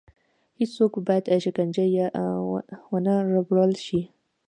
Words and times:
هېڅوک 0.59 0.93
باید 1.07 1.25
شکنجه 1.45 1.85
یا 1.97 2.07
ونه 2.91 3.13
ربړول 3.33 3.71
شي. 3.85 4.01